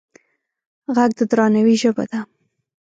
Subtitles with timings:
[0.95, 2.19] غږ د درناوي ژبه ده